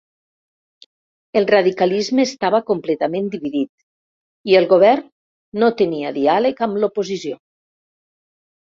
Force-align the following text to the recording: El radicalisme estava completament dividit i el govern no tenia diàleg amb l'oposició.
El 1.41 1.45
radicalisme 1.51 2.25
estava 2.29 2.61
completament 2.71 3.29
dividit 3.35 3.71
i 4.55 4.59
el 4.63 4.69
govern 4.75 5.05
no 5.65 5.71
tenia 5.85 6.19
diàleg 6.21 6.67
amb 6.71 6.83
l'oposició. 6.83 7.41